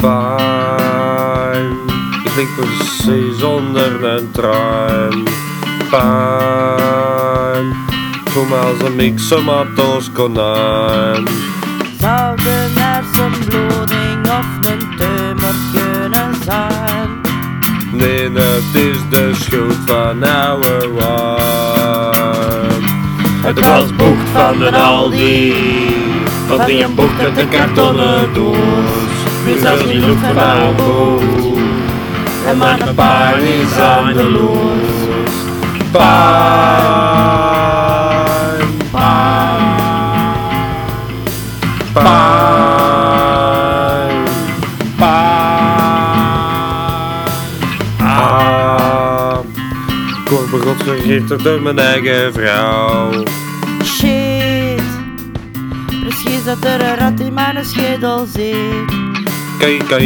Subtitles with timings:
[0.00, 1.66] Pijn,
[2.24, 5.24] ik denk precies onder een trein.
[5.90, 7.74] Pijn,
[8.24, 11.28] voel me als een mixomators konijn.
[12.00, 17.20] Zou de hersenbloeding of een tumor kunnen zijn?
[17.92, 22.82] Nee, het is de schuld van oude wijn.
[23.42, 25.85] Het was boekt van een Aldi.
[26.56, 28.56] Van die een boek uit een kartonnen doos.
[29.44, 31.22] Wie zelfs niet lukt van haar boek.
[32.46, 35.34] En maar de pijn is aan de loos.
[35.92, 36.06] Pijn,
[38.90, 39.74] pijn,
[41.92, 42.24] pijn.
[48.00, 49.38] Ah,
[50.24, 53.10] ik word begot gegiftigd door mijn eigen vrouw.
[56.06, 58.56] Precies dat er een rat in mijn schedel zit.
[59.58, 60.02] Kijk, kijk.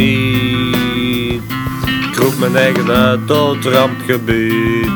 [2.09, 4.89] Ik roep mijn eigen uit tot rampgebied.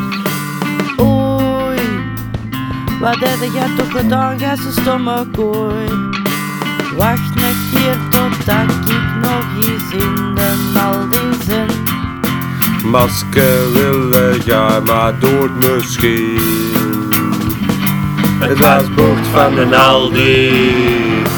[0.99, 1.79] Oei,
[2.99, 5.85] wat heb jij toch gedaan, gij stomme kooi?
[6.97, 11.83] Wacht een keer totdat ik nog eens in de Aldi zin.
[12.89, 16.74] Masker willen gaan, maar dood misschien.
[18.47, 20.51] Het was boekt van een Aldi.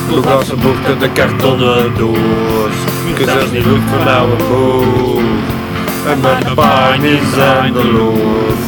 [0.10, 2.76] Hoe was een boek uit de kartonnen doos?
[3.06, 5.20] Ik is zelfs niet lukt van oude boek.
[6.08, 8.60] En mijn pijn is aan de loos.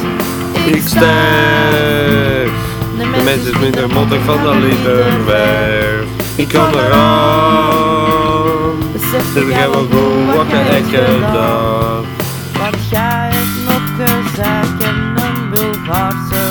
[0.65, 2.51] Ik sterf.
[2.97, 6.03] De mens is minder mottig van de liter weg.
[6.35, 8.09] Ik kan eraan.
[8.91, 12.03] Besef Dit gaan we goed wakker elke dag.
[12.59, 16.48] Want jij hebt nog gezegd en een Bulgaarse.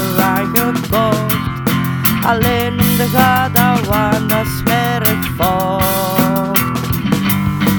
[2.28, 6.58] Alleen om de gadawaan, dat smerig vocht.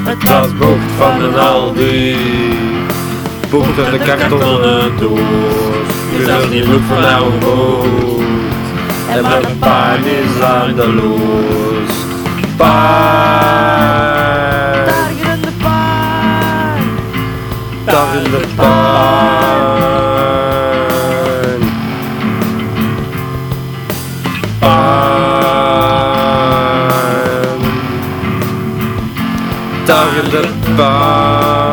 [0.04, 2.16] Het was boekt van een Aldi.
[3.50, 5.20] Boekt uit de kartonnen doos.
[6.18, 7.88] Je zelfs niet lukt van oude boot.
[9.10, 11.92] En mijn pijn is aan de loos.
[12.58, 12.70] Pijn,
[14.86, 16.90] Daar in de pijn.
[17.86, 19.59] daar in de pijn.
[29.90, 31.69] dagen erbij.